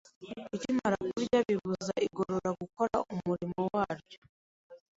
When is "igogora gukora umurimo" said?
2.07-3.61